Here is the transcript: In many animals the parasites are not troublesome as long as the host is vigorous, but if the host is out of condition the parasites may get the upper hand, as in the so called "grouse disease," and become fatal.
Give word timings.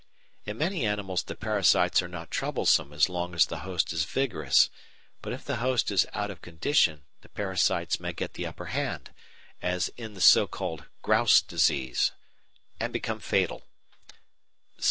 In 0.47 0.57
many 0.57 0.83
animals 0.83 1.21
the 1.21 1.35
parasites 1.35 2.01
are 2.01 2.07
not 2.07 2.31
troublesome 2.31 2.91
as 2.91 3.07
long 3.07 3.35
as 3.35 3.45
the 3.45 3.59
host 3.59 3.93
is 3.93 4.03
vigorous, 4.03 4.71
but 5.21 5.31
if 5.31 5.45
the 5.45 5.57
host 5.57 5.91
is 5.91 6.07
out 6.11 6.31
of 6.31 6.41
condition 6.41 7.03
the 7.21 7.29
parasites 7.29 7.99
may 7.99 8.11
get 8.11 8.33
the 8.33 8.47
upper 8.47 8.65
hand, 8.73 9.13
as 9.61 9.89
in 9.97 10.15
the 10.15 10.19
so 10.21 10.47
called 10.47 10.85
"grouse 11.03 11.39
disease," 11.39 12.13
and 12.79 12.91
become 12.91 13.19
fatal. 13.19 13.67